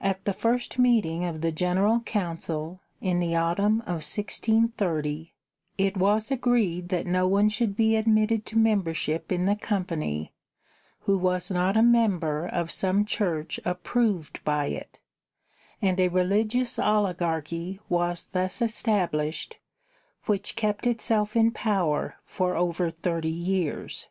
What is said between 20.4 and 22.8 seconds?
kept itself in power for